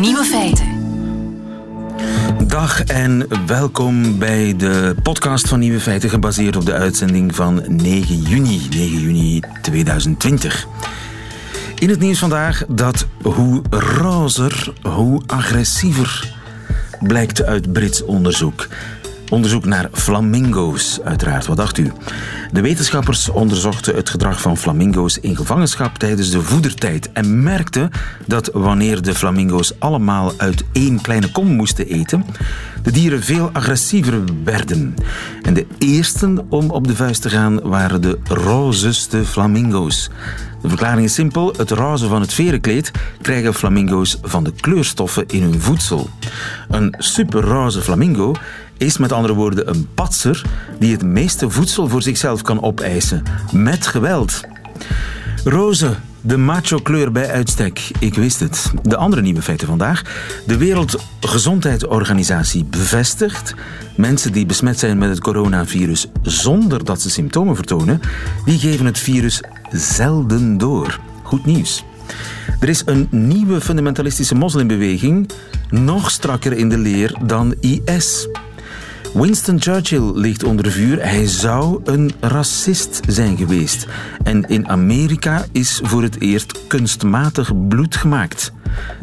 [0.00, 0.66] Nieuwe feiten.
[2.46, 8.22] Dag en welkom bij de podcast van Nieuwe Feiten, gebaseerd op de uitzending van 9
[8.22, 10.66] juni, 9 juni 2020.
[11.78, 16.34] In het nieuws vandaag dat hoe rozer, hoe agressiever
[17.00, 18.68] blijkt uit Brits onderzoek.
[19.30, 21.46] Onderzoek naar flamingo's, uiteraard.
[21.46, 21.92] Wat dacht u?
[22.52, 27.90] De wetenschappers onderzochten het gedrag van flamingo's in gevangenschap tijdens de voedertijd en merkten
[28.26, 32.24] dat wanneer de flamingo's allemaal uit één kleine kom moesten eten,
[32.82, 34.94] de dieren veel agressiever werden.
[35.42, 40.10] En de eersten om op de vuist te gaan waren de rozeste flamingo's.
[40.62, 41.54] De verklaring is simpel.
[41.56, 42.90] Het roze van het verenkleed
[43.20, 46.10] krijgen flamingo's van de kleurstoffen in hun voedsel.
[46.68, 48.34] Een superroze flamingo
[48.76, 50.42] is met andere woorden een patser
[50.78, 53.22] die het meeste voedsel voor zichzelf kan opeisen.
[53.52, 54.40] Met geweld.
[55.44, 57.90] Roze, de macho-kleur bij uitstek.
[57.98, 58.72] Ik wist het.
[58.82, 60.02] De andere nieuwe feiten vandaag.
[60.46, 63.54] De Wereldgezondheidsorganisatie bevestigt...
[63.96, 68.00] mensen die besmet zijn met het coronavirus zonder dat ze symptomen vertonen...
[68.44, 69.40] die geven het virus
[69.70, 71.00] zelden door.
[71.22, 71.84] Goed nieuws.
[72.60, 75.30] Er is een nieuwe fundamentalistische moslimbeweging...
[75.70, 78.28] nog strakker in de leer dan IS...
[79.14, 81.02] Winston Churchill ligt onder vuur.
[81.02, 83.86] Hij zou een racist zijn geweest.
[84.22, 88.52] En in Amerika is voor het eerst kunstmatig bloed gemaakt.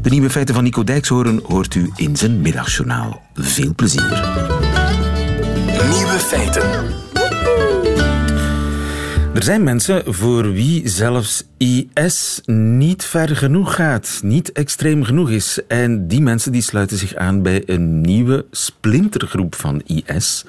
[0.01, 3.21] De nieuwe feiten van Nico Dijkshoorn hoort u in zijn middagjournaal.
[3.33, 4.23] Veel plezier.
[5.89, 7.11] Nieuwe feiten.
[9.33, 15.59] Er zijn mensen voor wie zelfs IS niet ver genoeg gaat, niet extreem genoeg is.
[15.67, 20.45] En die mensen die sluiten zich aan bij een nieuwe splintergroep van IS.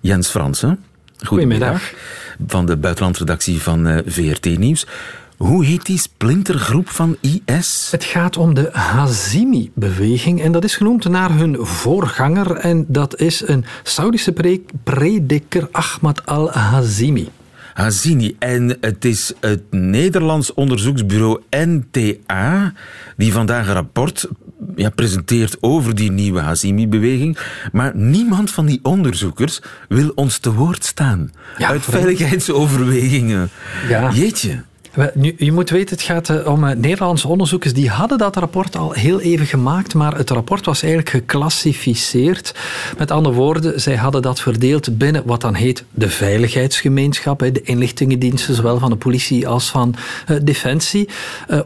[0.00, 0.84] Jens Fransen.
[1.24, 1.92] Goedemiddag.
[2.46, 4.86] Van de buitenlandredactie van eh, VRT Nieuws.
[5.36, 7.88] Hoe heet die splintergroep van IS?
[7.90, 13.48] Het gaat om de Hazimi-beweging en dat is genoemd naar hun voorganger en dat is
[13.48, 17.28] een Saudische prediker Ahmad al-Hazimi.
[17.72, 18.36] Hazini.
[18.38, 22.72] En het is het Nederlands onderzoeksbureau NTA
[23.16, 24.28] die vandaag een rapport
[24.76, 27.38] ja, presenteert over die nieuwe Hazimi-beweging.
[27.72, 31.32] Maar niemand van die onderzoekers wil ons te woord staan.
[31.58, 33.50] Uit veiligheidsoverwegingen.
[33.88, 34.10] Ja.
[34.12, 34.62] Jeetje.
[35.14, 37.72] Nu, je moet weten, het gaat eh, om eh, Nederlandse onderzoekers.
[37.72, 42.54] Die hadden dat rapport al heel even gemaakt, maar het rapport was eigenlijk geclassificeerd.
[42.98, 48.54] Met andere woorden, zij hadden dat verdeeld binnen wat dan heet de veiligheidsgemeenschap, de inlichtingendiensten,
[48.54, 49.94] zowel van de politie als van
[50.30, 51.08] uh, Defensie.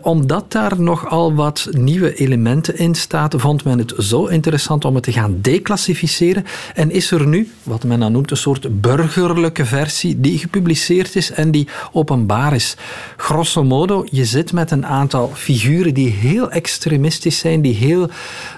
[0.00, 5.04] Omdat daar nogal wat nieuwe elementen in staan, vond men het zo interessant om het
[5.04, 6.44] te gaan declassificeren.
[6.75, 11.31] En is er nu, wat men dan noemt, een soort burgerlijke versie die gepubliceerd is
[11.31, 12.76] en die openbaar is
[13.16, 18.09] grosso modo, je zit met een aantal figuren die heel extremistisch zijn, die, heel,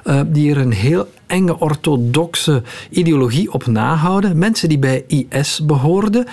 [0.05, 4.39] uh, die er een heel enge orthodoxe ideologie op nahouden.
[4.39, 6.27] Mensen die bij IS behoorden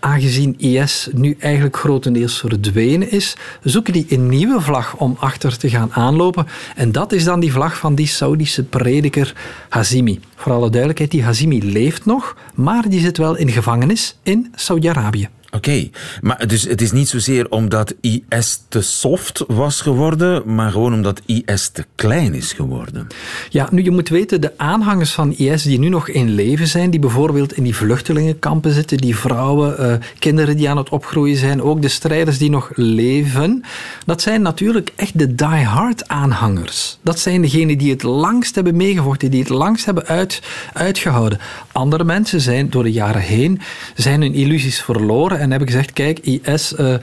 [0.00, 5.68] aangezien IS nu eigenlijk grotendeels verdwenen is, zoeken die een nieuwe vlag om achter te
[5.68, 6.46] gaan aanlopen.
[6.76, 9.34] En dat is dan die vlag van die Saudische prediker
[9.68, 10.20] Hazimi.
[10.36, 15.28] Voor alle duidelijkheid, die Hazimi leeft nog, maar die zit wel in gevangenis in Saudi-Arabië.
[15.52, 15.90] Oké,
[16.20, 21.20] maar dus het is niet zozeer omdat IS te soft was geworden, maar gewoon omdat
[21.26, 23.06] IS te klein is geworden.
[23.48, 26.90] Ja, nu je moet weten, de aanhangers van IS die nu nog in leven zijn,
[26.90, 31.62] die bijvoorbeeld in die vluchtelingenkampen zitten, die vrouwen, uh, kinderen die aan het opgroeien zijn,
[31.62, 33.64] ook de strijders die nog leven,
[34.06, 36.98] dat zijn natuurlijk echt de die-hard aanhangers.
[37.02, 41.38] Dat zijn degenen die het langst hebben meegevochten, die het langst hebben uit, uitgehouden.
[41.72, 43.60] Andere mensen zijn door de jaren heen
[43.94, 46.72] zijn hun illusies verloren en hebben gezegd: kijk, IS.
[46.72, 46.94] Uh,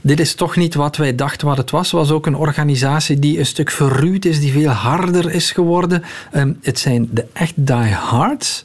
[0.00, 1.90] dit is toch niet wat wij dachten wat het was.
[1.90, 6.02] Het was ook een organisatie die een stuk verruwd is, die veel harder is geworden.
[6.34, 8.64] Um, het zijn de echt diehards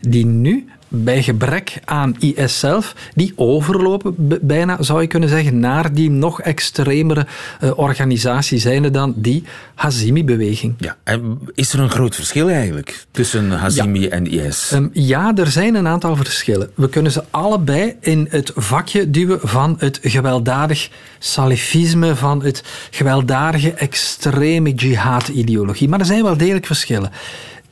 [0.00, 5.92] die nu bij gebrek aan IS zelf, die overlopen bijna, zou je kunnen zeggen, naar
[5.92, 7.26] die nog extremere
[7.62, 9.44] uh, organisatie zijnde dan die
[9.74, 10.74] Hazimi-beweging.
[10.78, 14.70] Ja, en is er een groot verschil eigenlijk tussen Hazimi en IS?
[14.72, 16.70] Um, ja, er zijn een aantal verschillen.
[16.74, 23.72] We kunnen ze allebei in het vakje duwen van het gewelddadig salafisme, van het gewelddadige
[23.72, 25.88] extreme jihad-ideologie.
[25.88, 27.10] Maar er zijn wel degelijk verschillen.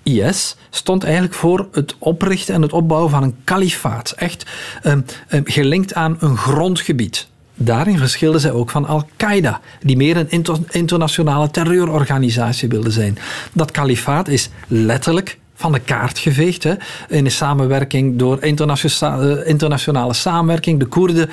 [0.02, 4.10] IS stond eigenlijk voor het oprichten en het opbouwen van een kalifaat.
[4.10, 4.46] Echt
[4.84, 7.28] um, um, gelinkt aan een grondgebied.
[7.54, 13.18] Daarin verschilden zij ook van Al-Qaeda, die meer een inter internationale terreurorganisatie wilde zijn.
[13.52, 16.62] Dat kalifaat is letterlijk van de kaart geveegd.
[16.62, 16.74] Hè,
[17.08, 21.30] in de samenwerking door internationale, internationale samenwerking, de Koerden.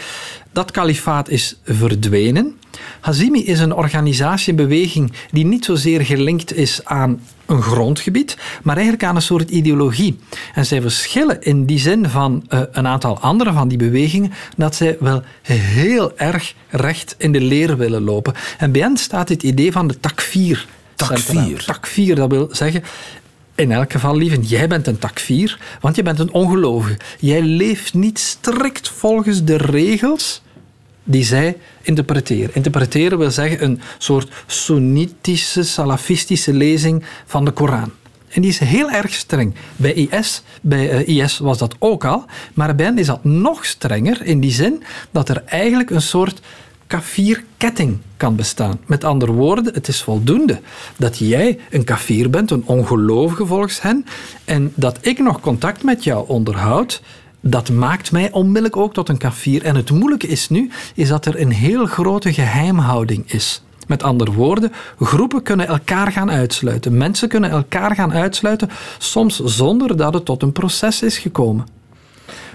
[0.52, 2.58] Dat kalifaat is verdwenen.
[3.00, 8.76] Hazimi is een organisatie, een beweging die niet zozeer gelinkt is aan een grondgebied, maar
[8.76, 10.20] eigenlijk aan een soort ideologie.
[10.54, 14.76] En zij verschillen in die zin van uh, een aantal andere van die bewegingen, dat
[14.76, 18.34] zij wel heel erg recht in de leer willen lopen.
[18.58, 20.66] En bij hen staat het idee van de takfir.
[20.96, 21.64] Takfir.
[21.66, 22.84] Takfir, dat wil zeggen,
[23.56, 26.98] in elk geval, lieve, jij bent een takfir, want je bent een ongelovige.
[27.20, 30.42] Jij leeft niet strikt volgens de regels
[31.08, 32.56] die zij interpreteren.
[32.56, 37.92] Interpreteren wil zeggen een soort sunnitische, salafistische lezing van de Koran.
[38.30, 39.56] En die is heel erg streng.
[39.76, 43.66] Bij IS, bij eh, IS was dat ook al, maar bij hen is dat nog
[43.66, 46.42] strenger in die zin dat er eigenlijk een soort
[46.88, 48.80] kafirketting kan bestaan.
[48.86, 50.60] Met andere woorden, het is voldoende
[50.98, 54.06] dat jij een kafir bent, een ongelovige volgens hen,
[54.46, 57.02] en dat ik nog contact met jou onderhoud,
[57.42, 59.64] dat maakt mij onmiddellijk ook tot een kafir.
[59.64, 63.62] En het moeilijke is nu, is dat er een heel grote geheimhouding is.
[63.88, 66.98] Met andere woorden, groepen kunnen elkaar gaan uitsluiten.
[66.98, 71.68] Mensen kunnen elkaar gaan uitsluiten, soms zonder dat het tot een proces is gekomen.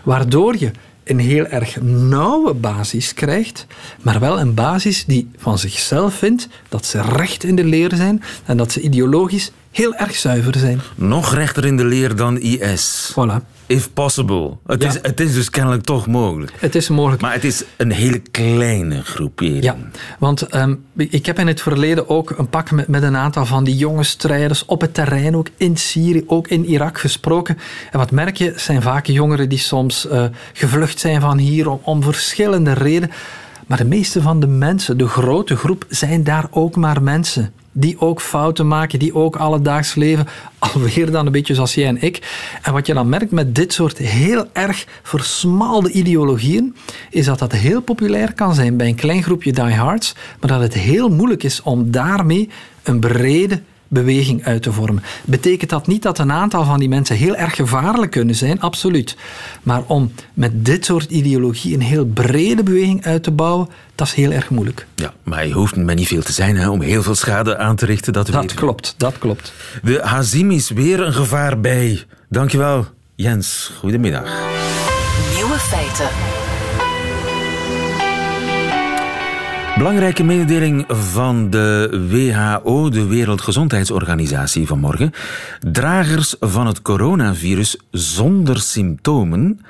[0.02, 0.70] Waardoor je
[1.04, 3.66] een heel erg nauwe basis krijgt,
[4.02, 8.22] maar wel een basis die van zichzelf vindt dat ze recht in de leer zijn
[8.44, 10.80] en dat ze ideologisch heel erg zuiver zijn.
[10.94, 13.12] Nog rechter in de leer dan IS.
[13.12, 13.61] Voilà.
[13.72, 14.56] If possible.
[14.66, 16.52] Het, is, het is dus kennelijk toch mogelijk.
[16.58, 17.22] Het is mogelijk.
[17.22, 19.62] Maar het is een hele kleine groepering.
[19.62, 19.76] Ja,
[20.18, 23.64] want ehm, ik heb in het verleden ook een pak met, met een aantal van
[23.64, 27.58] die jonge strijders op het terrein, ook in Syrië, ook in Irak gesproken.
[27.90, 31.80] En wat merk je, zijn vaak jongeren die soms uh, gevlucht zijn van hier om,
[31.82, 33.10] om verschillende redenen.
[33.66, 38.00] Maar de meeste van de mensen, de grote groep, zijn daar ook maar mensen die
[38.00, 40.26] ook fouten maken, die ook alledaags leven,
[40.58, 42.48] alweer dan een beetje zoals jij en ik.
[42.62, 46.76] En wat je dan merkt met dit soort heel erg versmalde ideologieën,
[47.10, 50.74] is dat dat heel populair kan zijn bij een klein groepje diehards, maar dat het
[50.74, 52.48] heel moeilijk is om daarmee
[52.82, 55.02] een brede beweging uit te vormen.
[55.24, 58.60] Betekent dat niet dat een aantal van die mensen heel erg gevaarlijk kunnen zijn?
[58.60, 59.16] Absoluut.
[59.62, 64.14] Maar om met dit soort ideologie een heel brede beweging uit te bouwen, dat is
[64.14, 64.86] heel erg moeilijk.
[64.94, 67.76] Ja, maar je hoeft met niet veel te zijn hè, om heel veel schade aan
[67.76, 68.12] te richten.
[68.12, 69.52] Dat, dat klopt, dat klopt.
[69.82, 72.02] De Hazimis weer een gevaar bij.
[72.28, 73.72] Dankjewel, Jens.
[73.78, 74.24] Goedemiddag.
[75.34, 76.41] Nieuwe feiten.
[79.82, 85.12] Belangrijke mededeling van de WHO, de Wereldgezondheidsorganisatie vanmorgen.
[85.72, 89.60] Dragers van het coronavirus zonder symptomen,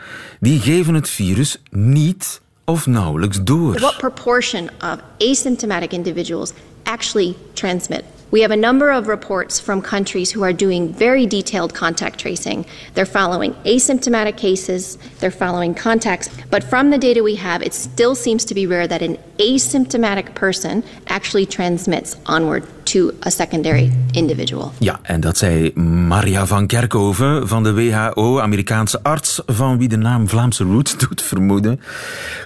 [0.41, 3.79] die geven het virus niet of nauwelijks door.
[3.79, 10.32] What proportion of asymptomatic individuals actually transmit We have a number of reports from countries
[10.32, 12.64] who are doing very detailed contact tracing.
[12.94, 18.14] They're following asymptomatic cases, they're following contacts, but from the data we have, it still
[18.14, 24.73] seems to be rare that an asymptomatic person actually transmits onward to a secondary individual.
[24.79, 29.96] Ja, en dat zei Maria van Kerkhoven van de WHO, Amerikaanse arts, van wie de
[29.96, 31.81] naam Vlaamse roots doet vermoeden.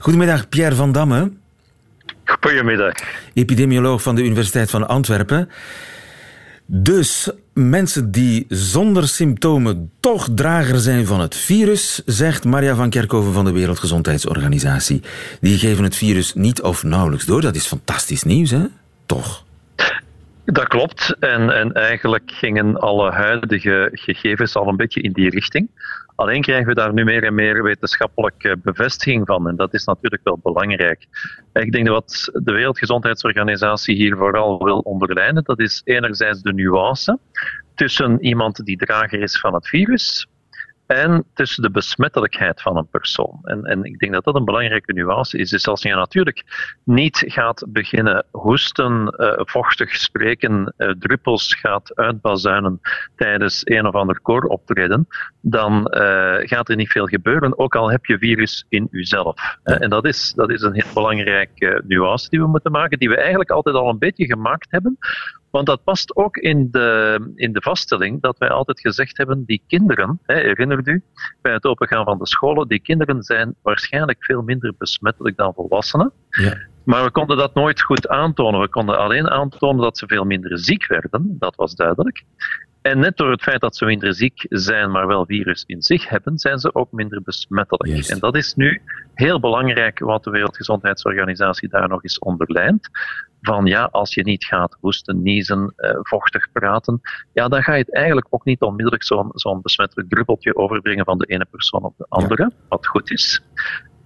[0.01, 1.31] Goedemiddag, Pierre van Damme.
[2.27, 2.93] Goedemiddag.
[3.35, 5.49] Epidemioloog van de Universiteit van Antwerpen.
[6.67, 13.33] Dus mensen die zonder symptomen toch drager zijn van het virus, zegt Maria van Kerkhoven
[13.33, 15.03] van de Wereldgezondheidsorganisatie.
[15.41, 17.41] Die geven het virus niet of nauwelijks door.
[17.41, 18.65] Dat is fantastisch nieuws, hè?
[19.07, 19.45] Toch?
[20.47, 21.17] Dat klopt.
[21.19, 25.69] En, en eigenlijk gingen alle huidige gegevens al een beetje in die richting.
[26.15, 29.49] Alleen krijgen we daar nu meer en meer wetenschappelijke bevestiging van.
[29.49, 31.07] En dat is natuurlijk wel belangrijk.
[31.53, 37.19] Ik denk dat wat de Wereldgezondheidsorganisatie hier vooral wil onderlijnen, dat is enerzijds de nuance
[37.75, 40.27] tussen iemand die drager is van het virus
[40.87, 43.41] en tussen de besmettelijkheid van een persoon.
[43.43, 45.51] En, en ik denk dat dat een belangrijke nuance is.
[45.51, 46.45] Dus als je natuurlijk
[46.85, 52.81] niet gaat beginnen hoesten, uh, vochtig spreken, uh, druppels gaat uitbazuinen
[53.17, 55.07] tijdens een of ander kooroptreden,
[55.41, 59.57] dan uh, gaat er niet veel gebeuren, ook al heb je virus in jezelf.
[59.63, 63.17] en dat is, dat is een heel belangrijke nuance die we moeten maken, die we
[63.17, 64.99] eigenlijk altijd al een beetje gemaakt hebben,
[65.57, 69.63] want dat past ook in de, in de vaststelling dat wij altijd gezegd hebben, die
[69.67, 71.03] kinderen, hè, herinnert u,
[71.43, 76.13] bij het opengaan van de scholen, die kinderen zijn waarschijnlijk veel minder besmettelijk dan volwassenen.
[76.31, 76.59] Ja.
[76.85, 78.61] Maar we konden dat nooit goed aantonen.
[78.61, 82.25] We konden alleen aantonen dat ze veel minder ziek werden, dat was duidelijk.
[82.83, 86.09] En net door het feit dat ze minder ziek zijn, maar wel virus in zich
[86.09, 88.09] hebben, zijn ze ook minder besmettelijk.
[88.09, 88.81] En dat is nu
[89.15, 92.89] heel belangrijk wat de Wereldgezondheidsorganisatie daar nog eens onderlijnt
[93.47, 97.01] van ja, als je niet gaat hoesten, niezen, uh, vochtig praten,
[97.33, 101.19] ja, dan ga je het eigenlijk ook niet onmiddellijk zo'n zo'n besmettelijk druppeltje overbrengen van
[101.19, 103.43] de ene persoon op de andere, wat goed is.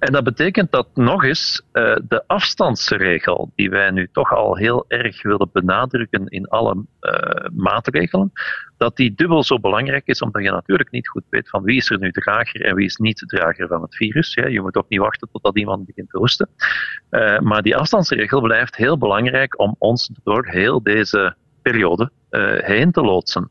[0.00, 4.84] En dat betekent dat nog eens uh, de afstandsregel, die wij nu toch al heel
[4.88, 8.32] erg willen benadrukken in alle uh, maatregelen,
[8.76, 11.90] dat die dubbel zo belangrijk is, omdat je natuurlijk niet goed weet van wie is
[11.90, 14.34] er nu drager en wie is niet drager van het virus.
[14.34, 16.48] Je moet ook niet wachten totdat iemand begint te hoesten.
[17.10, 22.10] Uh, maar die afstandsregel blijft heel belangrijk om ons door heel deze periode
[22.60, 23.50] heen te loodsen.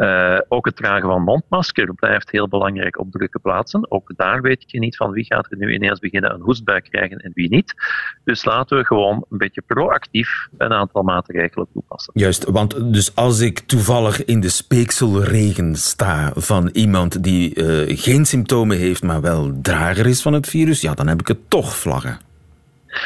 [0.00, 3.90] Uh, ook het dragen van mondmasker blijft heel belangrijk op drukke plaatsen.
[3.90, 7.18] Ook daar weet je niet van wie gaat er nu ineens beginnen een hoestbui krijgen
[7.18, 7.74] en wie niet.
[8.24, 12.12] Dus laten we gewoon een beetje proactief een aantal maatregelen toepassen.
[12.16, 18.24] Juist, want dus als ik toevallig in de speekselregen sta van iemand die uh, geen
[18.24, 21.76] symptomen heeft, maar wel drager is van het virus, ja, dan heb ik het toch
[21.76, 22.29] vlaggen.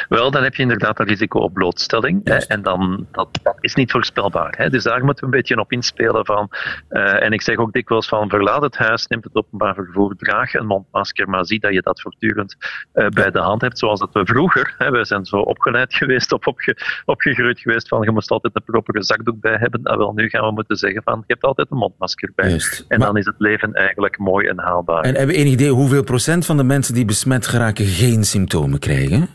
[0.08, 2.20] Wel, dan heb je inderdaad een risico op blootstelling.
[2.24, 4.54] Hè, en dan, dat, dat, is niet voorspelbaar.
[4.56, 4.70] Hè.
[4.70, 6.50] Dus daar moeten we een beetje op inspelen van.
[6.90, 10.54] Uh, en ik zeg ook dikwijls van verlaat het huis, neem het openbaar vervoer, draag
[10.54, 12.56] een mondmasker, maar zie dat je dat voortdurend
[12.94, 13.78] uh, bij de hand hebt.
[13.78, 18.02] Zoals dat we vroeger, hè, we zijn zo opgeleid geweest of opge, opgegroeid geweest van
[18.02, 19.82] je moest altijd een propere zakdoek bij hebben.
[19.82, 22.48] Nou, wel, nu gaan we moeten zeggen van je hebt altijd een mondmasker bij.
[22.48, 22.84] Juist.
[22.88, 25.02] En maar, dan is het leven eigenlijk mooi en haalbaar.
[25.02, 28.78] En hebben we enig idee hoeveel procent van de mensen die besmet geraken geen symptomen
[28.78, 29.28] krijgen?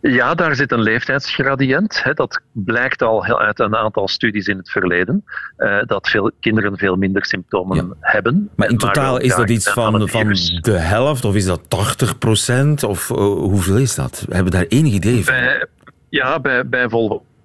[0.00, 2.02] Ja, daar zit een leeftijdsgradiënt.
[2.14, 5.24] Dat blijkt al uit een aantal studies in het verleden.
[5.58, 7.86] Uh, dat veel kinderen veel minder symptomen ja.
[8.00, 8.50] hebben.
[8.56, 10.28] Maar in totaal is dat iets van, van
[10.60, 11.24] de helft?
[11.24, 12.82] Of is dat 80 procent?
[12.82, 14.24] Of uh, hoeveel is dat?
[14.28, 15.34] We hebben daar enig idee van?
[15.34, 15.66] Bij,
[16.08, 16.88] ja, bij, bij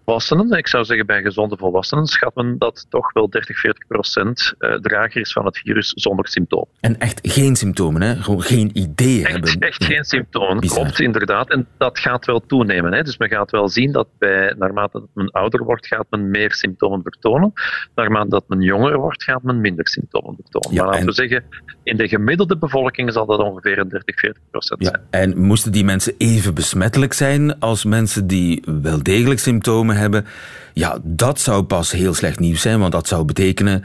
[0.06, 4.54] volwassenen, ik zou zeggen bij gezonde volwassenen, schat men dat toch wel 30, 40 procent
[4.82, 6.68] drager is van het virus zonder symptomen.
[6.80, 8.16] En echt geen symptomen, hè?
[8.16, 9.60] gewoon geen idee echt, hebben.
[9.60, 10.80] Echt geen symptomen, Bizar.
[10.80, 11.50] klopt inderdaad.
[11.50, 12.94] En dat gaat wel toenemen.
[12.94, 13.04] Hè?
[13.04, 17.02] Dus men gaat wel zien dat bij, naarmate men ouder wordt, gaat men meer symptomen
[17.02, 17.54] vertonen.
[17.96, 20.72] Naarmate dat men jonger wordt, gaat men minder symptomen vertonen.
[20.72, 21.06] Ja, maar laten en...
[21.06, 21.44] we zeggen,
[21.84, 25.02] in de gemiddelde bevolking zal dat ongeveer een 30, 40 procent ja, zijn.
[25.10, 30.26] En moesten die mensen even besmettelijk zijn als mensen die wel degelijk symptomen hebben,
[30.74, 33.84] ja, dat zou pas heel slecht nieuws zijn, want dat zou betekenen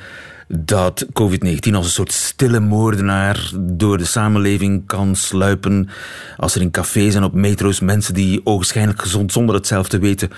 [0.48, 5.88] dat COVID-19 als een soort stille moordenaar door de samenleving kan sluipen.
[6.36, 9.98] Als er in cafés en op metro's mensen die ogenschijnlijk gezond zonder het zelf te
[9.98, 10.30] weten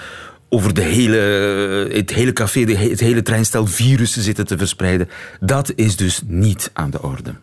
[0.49, 1.17] over de hele,
[1.93, 5.09] het hele café, het hele treinstel virussen zitten te verspreiden.
[5.41, 7.35] Dat is dus niet aan de orde.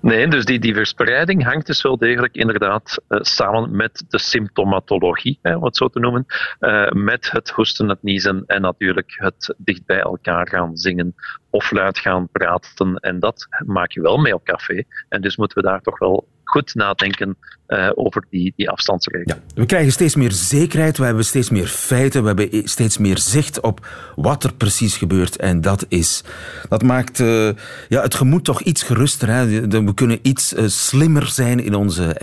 [0.00, 5.38] Nee, dus die, die verspreiding hangt dus wel degelijk inderdaad uh, samen met de symptomatologie,
[5.42, 6.26] hè, wat zo te noemen,
[6.60, 11.14] uh, met het hoesten, het niezen en natuurlijk het dicht bij elkaar gaan zingen
[11.50, 12.96] of luid gaan praten.
[12.96, 14.82] En dat maak je wel mee op café.
[15.08, 17.36] En dus moeten we daar toch wel goed nadenken
[17.68, 19.34] uh, over die, die afstandsregel.
[19.34, 23.18] Ja, we krijgen steeds meer zekerheid, we hebben steeds meer feiten, we hebben steeds meer
[23.18, 25.36] zicht op wat er precies gebeurt.
[25.36, 26.24] En dat, is,
[26.68, 27.50] dat maakt uh,
[27.88, 29.28] ja, het gemoed toch iets geruster.
[29.28, 29.68] Hè?
[29.68, 32.14] We kunnen iets uh, slimmer zijn in onze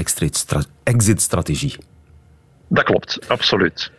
[0.83, 1.75] exit-strategie.
[2.67, 3.91] Dat klopt, absoluut.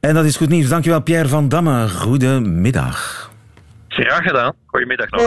[0.00, 0.68] En dat is goed nieuws.
[0.68, 1.88] Dankjewel Pierre van Damme.
[1.88, 3.32] Goedemiddag.
[3.94, 4.54] Graag gedaan.
[4.66, 5.22] Goedemiddag nog.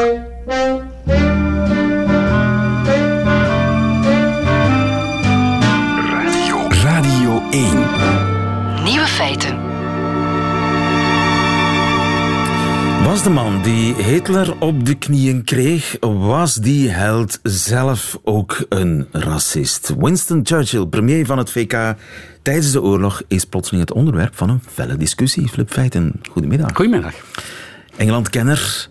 [6.09, 6.67] Radio.
[6.83, 7.63] Radio 1.
[8.83, 9.59] Nieuwe feiten.
[13.03, 19.07] Was de man die Hitler op de knieën kreeg, was die held zelf ook een
[19.11, 19.93] racist?
[19.97, 21.95] Winston Churchill, premier van het VK
[22.41, 25.47] tijdens de oorlog, is plotseling het onderwerp van een felle discussie.
[25.47, 26.75] Flip Feiten, goedemiddag.
[26.75, 27.13] Goedemiddag.
[27.97, 28.89] Engeland-kenner,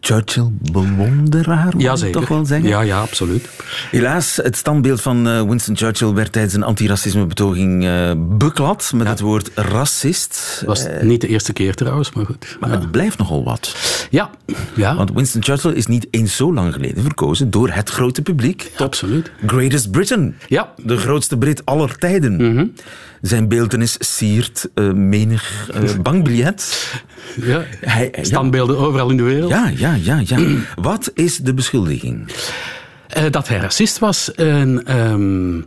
[0.00, 2.68] Churchill-bewonderaar, moet ik toch wel zeggen?
[2.68, 3.48] Ja, ja, absoluut.
[3.90, 9.10] Helaas, het standbeeld van Winston Churchill werd tijdens een antiracismebetoging uh, beklad met ja.
[9.10, 10.56] het woord racist.
[10.58, 12.56] Dat was uh, niet de eerste keer trouwens, maar goed.
[12.60, 12.78] Maar ja.
[12.78, 13.76] het blijft nogal wat.
[14.10, 14.30] Ja.
[14.74, 14.96] ja.
[14.96, 18.70] Want Winston Churchill is niet eens zo lang geleden verkozen door het grote publiek.
[18.78, 19.30] Ja, absoluut.
[19.46, 20.36] Greatest Britain.
[20.46, 20.72] Ja.
[20.84, 22.32] De grootste Brit aller tijden.
[22.32, 22.72] Mm -hmm.
[23.20, 25.70] Zijn beeltenis siert uh, menig
[26.02, 26.92] bankbiljet.
[27.40, 28.82] Ja, hij, standbeelden ja.
[28.82, 29.50] overal in de wereld.
[29.50, 30.22] Ja, ja, ja.
[30.24, 30.38] ja.
[30.74, 32.32] Wat is de beschuldiging?
[33.16, 34.34] Uh, dat hij racist was.
[34.34, 35.66] En, um,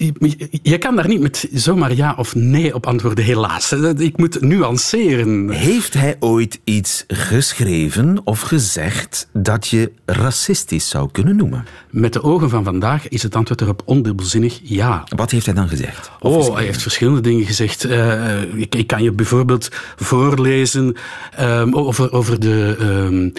[0.00, 3.72] je, je, kan daar niet met zomaar ja of nee op antwoorden, helaas.
[3.96, 5.50] Ik moet nuanceren.
[5.50, 11.64] Heeft hij ooit iets geschreven of gezegd dat je racistisch zou kunnen noemen?
[11.90, 15.04] Met de ogen van vandaag is het antwoord erop ondubbelzinnig ja.
[15.16, 16.10] Wat heeft hij dan gezegd?
[16.20, 16.54] Of oh, geschreven?
[16.54, 17.84] hij heeft verschillende dingen gezegd.
[17.84, 20.96] Uh, ik, ik, kan je bijvoorbeeld voorlezen
[21.40, 22.76] um, over, over de...
[22.80, 23.32] Um,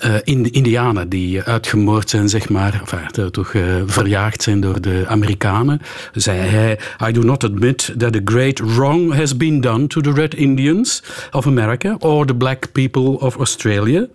[0.00, 2.82] uh, in Indianen die uitgemoord zijn, zeg maar,
[3.30, 5.80] toch uh, verjaagd zijn door de Amerikanen,
[6.12, 10.12] zei hij: I do not admit that a great wrong has been done to the
[10.12, 14.06] Red Indians of America or the black people of Australia.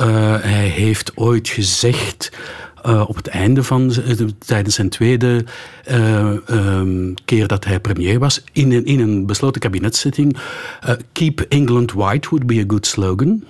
[0.00, 0.06] Uh,
[0.40, 2.30] hij heeft ooit gezegd.
[3.06, 3.92] op het einde van
[4.46, 5.44] tijdens zijn tweede
[6.50, 10.36] um, keer dat hij premier was, in een, in een besloten kabinetszitting.
[11.12, 13.44] Keep England White would be a good slogan.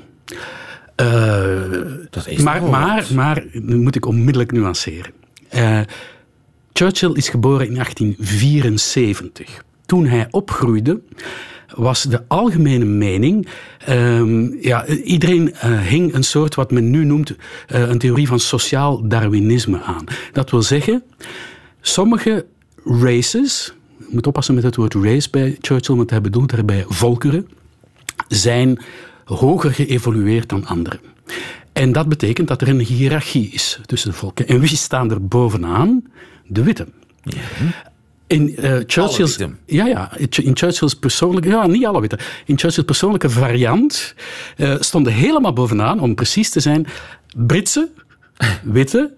[2.11, 5.13] Dat is maar, maar, maar, nu moet ik onmiddellijk nuanceren.
[6.73, 9.65] Churchill is geboren in 1874.
[9.87, 11.01] Toen hij opgroeide,
[11.75, 13.49] was de algemene mening.
[13.89, 17.37] Um, ja, iedereen uh, hing een soort wat men nu noemt uh,
[17.89, 20.05] een theorie van sociaal Darwinisme aan.
[20.33, 21.03] Dat wil zeggen,
[21.81, 22.47] sommige
[22.85, 27.49] races, je moet oppassen met het woord race bij Churchill, want hij bedoelt daarbij volkeren,
[28.29, 28.79] zijn
[29.35, 31.01] hoger geëvolueerd dan anderen.
[31.73, 34.49] En dat betekent dat er een hiërarchie is tussen de volken.
[34.49, 36.05] En wie staan er bovenaan?
[36.47, 36.87] De witte.
[37.23, 37.41] Ja.
[38.27, 42.19] In uh, Churchill's, ja, ja, in Churchill's persoonlijke, ja, niet alle weten.
[42.45, 44.15] In Churchill's persoonlijke variant
[44.57, 46.87] uh, stonden helemaal bovenaan, om precies te zijn,
[47.37, 47.89] Britse,
[48.63, 49.13] witte,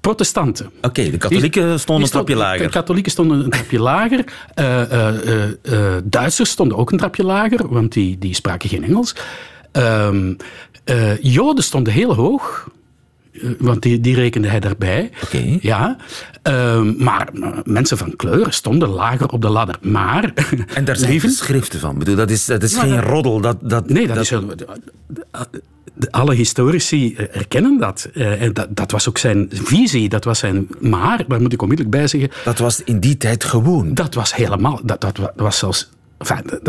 [0.00, 0.70] protestanten.
[0.80, 2.62] Oké, de katholieken stonden een trapje lager.
[2.62, 4.24] De katholieken stonden een trapje lager.
[4.60, 5.12] Uh,
[6.04, 9.14] Duitsers stonden ook een trapje lager, want die, die spraken geen Engels.
[9.72, 10.34] Ehm,
[11.20, 12.70] Joden stonden heel hoog.
[13.32, 15.10] Eh, want die, die rekende hij daarbij.
[15.24, 15.58] Okay.
[15.60, 15.96] Ja.
[16.48, 17.28] Uh, maar
[17.64, 19.78] mensen van kleur stonden lager op de ladder.
[19.80, 20.32] Maar...
[20.74, 21.98] En daar zijn geschriften van.
[21.98, 23.40] bedoel, dat is, dat is geen roddel.
[23.40, 24.32] Dat, dat, nee, dat, is...
[26.10, 28.08] Alle historici eh, erkennen dat.
[28.14, 28.66] Uh, en dat.
[28.70, 30.08] Dat was ook zijn visie.
[30.08, 30.68] Dat was zijn...
[30.80, 32.30] Maar, daar moet ik onmiddellijk bij zeggen...
[32.44, 33.94] Dat was in die tijd gewoon.
[33.94, 34.80] Dat was helemaal...
[34.84, 35.90] Dat, dat was zelfs
[36.28, 36.60] Enfin,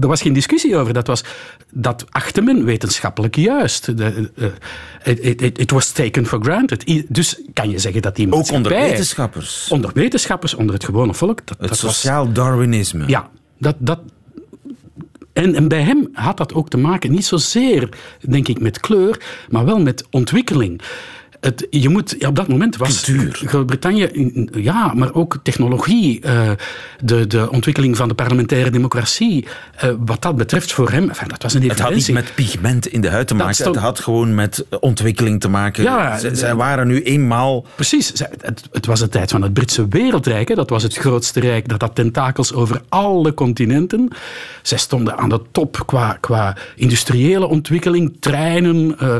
[0.00, 0.92] er, was geen discussie over.
[0.92, 1.24] Dat, was,
[1.72, 3.86] dat achtte men wetenschappelijk juist.
[5.02, 7.04] Het was taken for granted.
[7.08, 9.68] Dus kan je zeggen dat die Ook onder wetenschappers?
[9.70, 11.46] Onder wetenschappers, onder het gewone volk.
[11.46, 13.04] Dat, het sociaal Darwinisme.
[13.06, 14.00] Ja, dat, dat,
[15.32, 17.88] en, en, bij hem had dat ook te maken, niet zozeer,
[18.20, 20.80] denk ik, met kleur, maar wel met ontwikkeling
[21.46, 24.08] het, je moet, ja, op dat moment was Groot-Brittannië,
[24.52, 26.50] ja, maar ook technologie, uh,
[27.04, 29.46] de, de ontwikkeling van de parlementaire democratie,
[29.84, 32.86] uh, wat dat betreft voor hem, enfin, dat was een Het had niet met pigment
[32.86, 33.74] in de huid te maken, stond...
[33.74, 35.82] het had gewoon met ontwikkeling te maken.
[35.82, 37.64] Ja, zij, waren nu eenmaal...
[37.74, 40.54] Precies, het, het, was de tijd van het Britse wereldrijk, hè.
[40.54, 44.08] dat was het grootste rijk, dat had tentakels over alle continenten.
[44.62, 48.96] Zij stonden aan de top qua, qua industriële ontwikkeling, treinen...
[49.02, 49.16] Uh,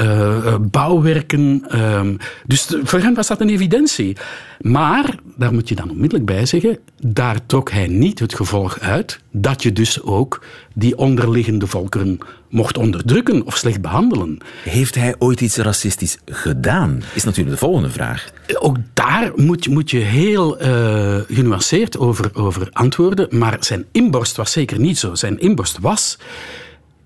[0.00, 1.64] uh, bouwwerken.
[1.74, 2.00] Uh,
[2.46, 4.16] dus voor hem was dat een evidentie.
[4.60, 9.20] Maar, daar moet je dan onmiddellijk bij zeggen, daar trok hij niet het gevolg uit
[9.30, 14.38] dat je dus ook die onderliggende volkeren mocht onderdrukken of slecht behandelen.
[14.64, 17.02] Heeft hij ooit iets racistisch gedaan?
[17.14, 18.30] Is natuurlijk de volgende vraag.
[18.58, 24.52] Ook daar moet, moet je heel uh, genuanceerd over, over antwoorden, maar zijn inborst was
[24.52, 25.14] zeker niet zo.
[25.14, 26.18] Zijn inborst was,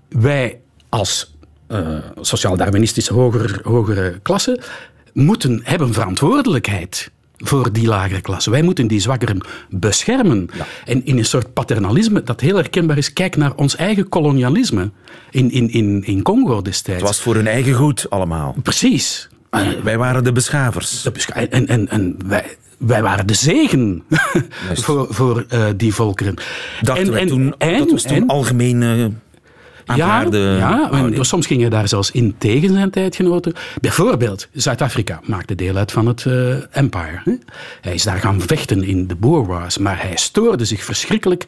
[0.08, 1.33] wij als
[1.74, 4.60] uh, sociaal-darwinistische hogere, hogere klasse
[5.12, 8.50] moeten hebben verantwoordelijkheid voor die lagere klasse.
[8.50, 10.48] Wij moeten die zwakkeren beschermen.
[10.84, 13.12] En in een soort paternalisme dat heel herkenbaar is.
[13.12, 14.90] Kijk naar ons eigen kolonialisme
[15.30, 17.00] in, in, in, in Congo destijds.
[17.00, 18.54] Het was voor hun eigen goed allemaal.
[18.62, 19.28] Precies.
[19.82, 21.02] wij waren de beschavers.
[21.02, 24.02] De en en, en wij, wij waren de zegen
[24.84, 26.34] voor, voor uh, die volkeren.
[26.80, 28.82] Dachten en, wij toen, en, dat was toen algemeen
[29.84, 33.52] ja, ja en soms ging je daar zelfs in tegen zijn tijdgenoten.
[33.80, 37.20] Bijvoorbeeld, Zuid-Afrika maakte deel uit van het uh, empire.
[37.24, 37.32] Hè?
[37.80, 41.46] Hij is daar gaan vechten in de Boer Wars, maar hij stoorde zich verschrikkelijk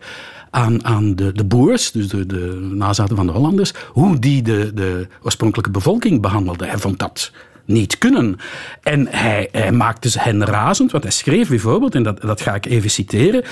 [0.50, 4.70] aan, aan de, de boers, dus de, de nazaten van de Hollanders, hoe die de,
[4.74, 6.68] de oorspronkelijke bevolking behandelden.
[6.68, 7.32] Hij vond dat
[7.66, 8.36] niet kunnen.
[8.82, 12.66] En hij, hij maakte hen razend, want hij schreef bijvoorbeeld, en dat, dat ga ik
[12.66, 13.42] even citeren,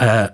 [0.00, 0.24] uh,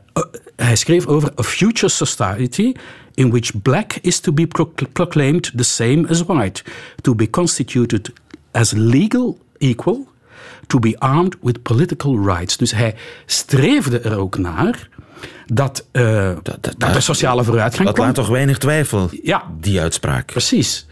[0.57, 2.73] hij schreef over a future society
[3.15, 4.47] in which black is to be
[4.93, 6.63] proclaimed the same as white,
[7.01, 8.13] to be constituted
[8.51, 10.07] as legal equal,
[10.67, 12.57] to be armed with political rights.
[12.57, 12.95] Dus hij
[13.27, 14.89] streefde er ook naar
[15.47, 19.81] dat, uh, dat, dat, dat, de sociale vooruitgang Dat laat toch weinig twijfel, ja, die
[19.81, 20.27] uitspraak.
[20.27, 20.87] Precies.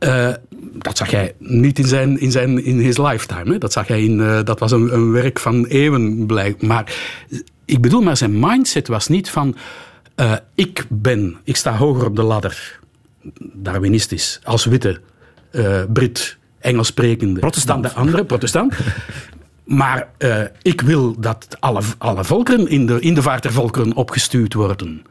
[0.00, 0.32] Uh,
[0.72, 3.52] dat zag hij niet in zijn, in zijn in his lifetime.
[3.52, 3.58] Hè.
[3.58, 6.26] Dat, zag hij in, uh, dat was een, een, werk van eeuwen.
[6.26, 6.62] Blijk.
[6.62, 6.94] Maar
[7.64, 9.56] ik bedoel, maar zijn mindset was niet van
[10.16, 12.80] uh, ik ben, ik sta hoger op de ladder,
[13.38, 15.00] Darwinistisch, als witte
[15.92, 17.82] Brit, Engels sprekende, protestant.
[17.82, 18.74] dan de andere, protestant.
[19.64, 20.08] maar
[20.62, 25.02] ik wil dat alle, alle volkeren in de, in de vaart der volkeren opgestuurd worden.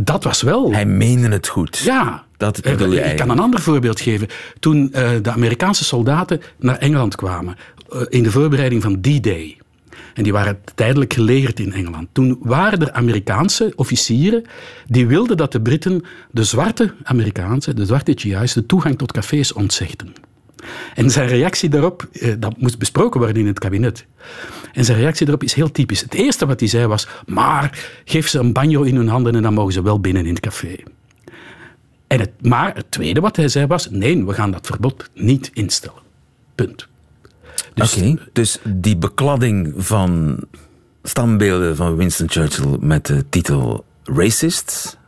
[0.00, 0.72] Dat was wel.
[0.72, 1.78] Hij meende het goed.
[1.78, 2.26] Ja.
[2.36, 4.28] Dat bedoel Ik kan een ander voorbeeld geven.
[4.60, 4.90] Toen
[5.22, 7.56] de Amerikaanse soldaten naar Engeland kwamen,
[8.08, 9.58] in de voorbereiding van D-Day.
[10.14, 12.08] En die waren tijdelijk gelegerd in Engeland.
[12.12, 14.44] Toen waren er Amerikaanse officieren
[14.86, 19.52] die wilden dat de Britten de zwarte Amerikaanse, de zwarte GI's, de toegang tot cafés
[19.52, 20.12] ontzegden.
[20.94, 24.06] En zijn reactie daarop, eh, dat moest besproken worden in het kabinet.
[24.72, 26.00] En zijn reactie daarop is heel typisch.
[26.00, 29.42] Het eerste wat hij zei was, maar geef ze een banjo in hun handen en
[29.42, 30.76] dan mogen ze wel binnen in het café.
[32.06, 35.50] En het, maar het tweede wat hij zei was, nee, we gaan dat verbod niet
[35.54, 36.02] instellen.
[36.54, 36.88] Punt.
[37.74, 37.98] Dus,
[38.32, 40.38] dus die bekladding van
[41.02, 44.98] standbeelden van Winston Churchill met de titel Racist?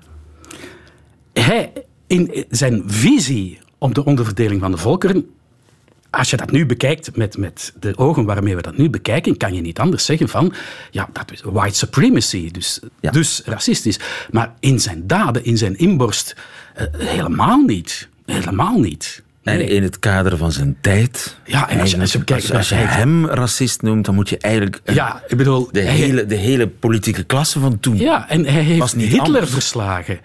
[1.32, 1.72] Hij,
[2.06, 5.30] in zijn visie op de onderverdeling van de volkeren,
[6.10, 9.54] als je dat nu bekijkt met, met de ogen waarmee we dat nu bekijken, kan
[9.54, 10.52] je niet anders zeggen van,
[10.90, 13.98] ja, dat is white supremacy, dus, dus racistisch.
[14.30, 16.36] Maar in zijn daden, in zijn inborst,
[16.80, 18.08] uh, helemaal niet.
[18.26, 19.22] Helemaal niet.
[19.42, 21.36] En in het kader van zijn tijd.
[21.44, 24.38] Ja, en als je, als je, als, als je hem racist noemt, dan moet je
[24.38, 24.80] eigenlijk.
[24.84, 25.68] Ja, ik bedoel.
[25.72, 27.96] De, hele, de hele politieke klasse van toen.
[27.96, 30.20] Ja, en hij heeft Hitler verslagen.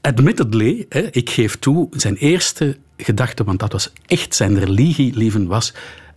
[0.00, 5.46] Admittedly, hè, ik geef toe, zijn eerste gedachte, want dat was echt zijn religie, lieven,
[5.46, 5.72] was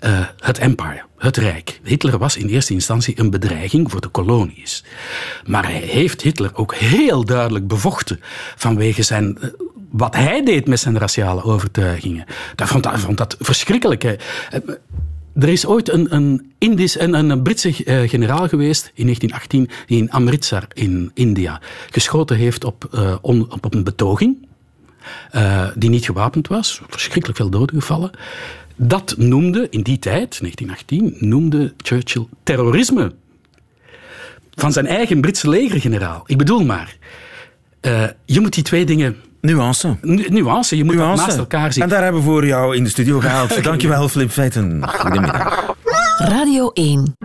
[0.06, 1.80] uh, het empire, het rijk.
[1.84, 4.84] Hitler was in eerste instantie een bedreiging voor de kolonies.
[5.46, 8.20] Maar hij heeft Hitler ook heel duidelijk bevochten
[8.56, 9.50] vanwege zijn uh,
[9.92, 12.26] wat hij deed met zijn raciale overtuigingen.
[12.56, 14.02] Dat vond, dat, verschrikkelijk.
[14.02, 14.16] Hè.
[15.36, 17.74] Er is ooit een, een, Indisch, een, een Britse
[18.08, 22.88] generaal geweest in 1918 die in Amritsar in India geschoten heeft op,
[23.22, 24.48] op een betoging
[25.36, 26.82] uh, die niet gewapend was.
[26.90, 28.12] Verschrikkelijk veel doden gevallen.
[28.76, 33.12] Dat noemde in die tijd, 1918, noemde Churchill terrorisme.
[34.56, 36.24] Van zijn eigen Britse legergeneraal.
[36.26, 36.98] Ik bedoel maar,
[38.26, 39.98] je moet die twee dingen Nuance.
[40.02, 41.26] nuance, je moet nuance.
[41.26, 41.84] naast elkaar zien.
[41.84, 43.64] En daar hebben we voor jou in de studio gehaald.
[43.64, 44.90] Dankjewel, Flip Feiten.
[44.90, 45.76] Goedemiddag.
[46.18, 47.16] Radio 1.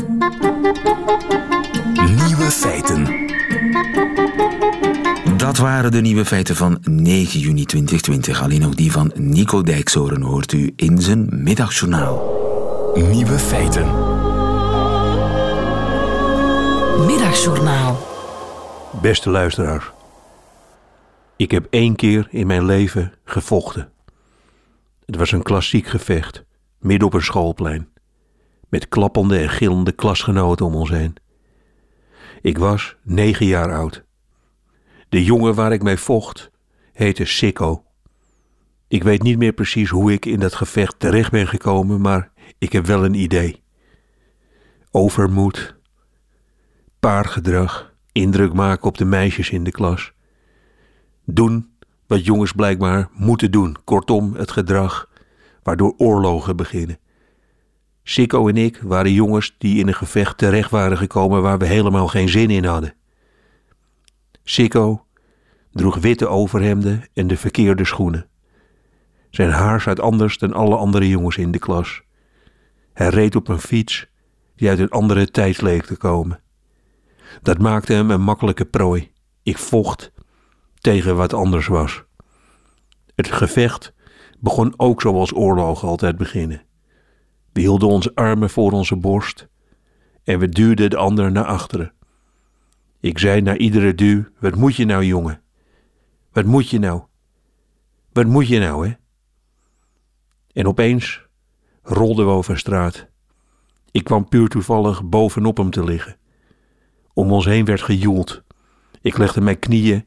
[2.27, 3.07] Nieuwe feiten.
[5.49, 8.43] Dat waren de nieuwe feiten van 9 juni 2020.
[8.43, 12.17] Alleen ook die van Nico Dijksoren hoort u in zijn middagjournaal.
[12.95, 13.87] Nieuwe feiten.
[17.07, 17.99] Middagjournaal.
[19.03, 19.93] Beste luisteraar.
[21.37, 23.91] Ik heb één keer in mijn leven gevochten.
[25.07, 26.45] Het was een klassiek gevecht,
[26.79, 27.89] midden op een schoolplein,
[28.69, 31.17] met klappende en gillende klasgenoten om ons heen.
[32.43, 34.07] Ik was negen jaar oud.
[35.09, 36.51] De jongen waar ik mee vocht
[36.93, 37.85] heette Sikko.
[38.89, 42.73] Ik weet niet meer precies hoe ik in dat gevecht terecht ben gekomen, maar ik
[42.73, 43.63] heb wel een idee.
[44.91, 45.77] Overmoed,
[47.01, 50.13] paardgedrag, indruk maken op de meisjes in de klas
[51.25, 51.71] doen
[52.07, 53.77] wat jongens blijkbaar moeten doen.
[53.85, 55.09] Kortom, het gedrag
[55.63, 56.99] waardoor oorlogen beginnen.
[58.03, 62.09] Sikko en ik waren jongens die in een gevecht terecht waren gekomen waar we helemaal
[62.09, 62.95] geen zin in hadden.
[64.49, 65.05] Sikko
[65.73, 68.29] droeg witte overhemden en de verkeerde schoenen.
[69.31, 72.03] Zijn haar zat anders dan alle andere jongens in de klas.
[72.93, 74.07] Hij reed op een fiets
[74.57, 76.41] die uit een andere tijd leek te komen.
[77.43, 79.11] Dat maakte hem een makkelijke prooi.
[79.43, 80.13] Ik vocht
[80.79, 82.03] tegen wat anders was.
[83.15, 83.93] Het gevecht
[84.39, 86.63] begon ook zoals oorlogen altijd beginnen.
[87.53, 89.49] We hielden onze armen voor onze borst
[90.25, 91.93] en we duwden de ander naar achteren.
[93.01, 95.43] Ik zei na iedere duw: Wat moet je nou, jongen?
[96.33, 97.03] Wat moet je nou?
[98.13, 98.95] Wat moet je nou, hè?
[100.53, 101.27] En opeens
[101.83, 103.07] rolden we over straat.
[103.91, 106.17] Ik kwam puur toevallig bovenop hem te liggen.
[107.13, 108.43] Om ons heen werd gejoeld.
[109.01, 110.07] Ik legde mijn knieën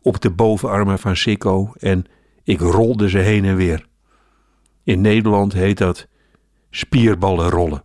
[0.00, 2.04] op de bovenarmen van Sikko en
[2.42, 3.86] ik rolde ze heen en weer.
[4.82, 6.06] In Nederland heet dat
[6.70, 7.84] spierballen rollen.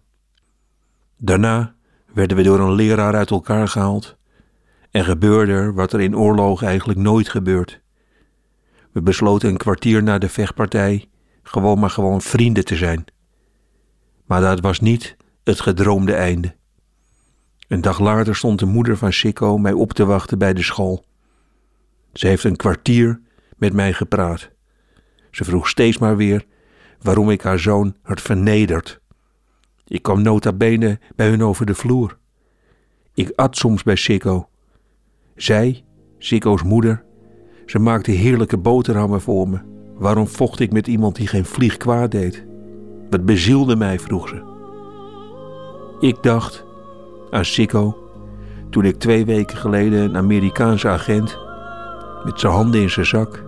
[1.17, 1.75] Daarna
[2.13, 4.17] werden we door een leraar uit elkaar gehaald
[4.91, 7.81] en gebeurde wat er in oorlog eigenlijk nooit gebeurt.
[8.91, 11.09] We besloten een kwartier na de vechtpartij
[11.43, 13.05] gewoon maar gewoon vrienden te zijn.
[14.25, 16.55] Maar dat was niet het gedroomde einde.
[17.67, 21.05] Een dag later stond de moeder van Sikko mij op te wachten bij de school.
[22.13, 23.21] Ze heeft een kwartier
[23.57, 24.49] met mij gepraat.
[25.31, 26.45] Ze vroeg steeds maar weer
[27.01, 29.01] waarom ik haar zoon had vernederd.
[29.87, 32.17] Ik kwam nota bene bij hun over de vloer.
[33.13, 34.49] Ik at soms bij Sikko.
[35.41, 35.83] Zij,
[36.17, 37.03] Sikko's moeder,
[37.65, 39.59] ze maakte heerlijke boterhammen voor me.
[39.97, 42.45] Waarom vocht ik met iemand die geen vlieg kwaad deed?
[43.09, 44.41] Wat bezielde mij, vroeg ze.
[45.99, 46.65] Ik dacht
[47.29, 47.97] aan Sikko
[48.69, 51.37] toen ik twee weken geleden een Amerikaanse agent
[52.23, 53.45] met zijn handen in zijn zak,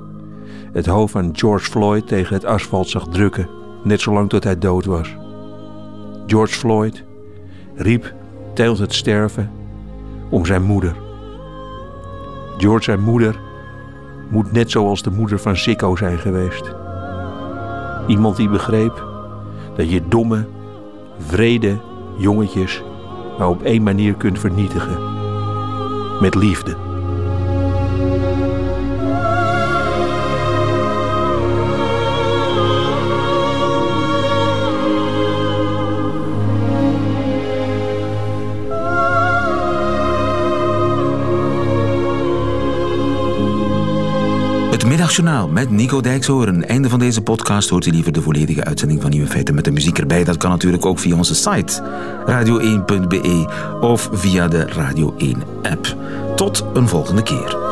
[0.71, 3.49] het hoofd van George Floyd tegen het asfalt zag drukken,
[3.83, 5.15] net zolang tot hij dood was.
[6.27, 7.03] George Floyd
[7.75, 8.13] riep
[8.53, 9.51] tijdens het sterven
[10.29, 11.02] om zijn moeder.
[12.57, 13.39] George zijn moeder
[14.29, 16.71] moet net zoals de moeder van Sikko zijn geweest.
[18.07, 19.03] Iemand die begreep
[19.75, 20.45] dat je domme,
[21.17, 21.77] vrede
[22.17, 22.83] jongetjes
[23.37, 24.97] maar op één manier kunt vernietigen.
[26.21, 26.92] Met liefde.
[45.21, 46.65] Met Nico Dijkshoorn.
[46.65, 49.71] Einde van deze podcast hoort u liever de volledige uitzending van Nieuwe Feiten met de
[49.71, 50.23] muziek erbij.
[50.23, 51.83] Dat kan natuurlijk ook via onze site
[52.25, 53.47] radio1.be
[53.81, 55.95] of via de Radio 1 app.
[56.35, 57.62] Tot een volgende keer.